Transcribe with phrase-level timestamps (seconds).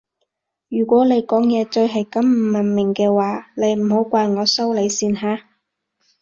[0.67, 5.45] 如果你講嘢再係咁唔文明嘅話你唔好怪我收你線吓